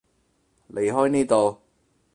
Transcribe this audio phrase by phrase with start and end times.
[0.73, 1.61] 離開呢度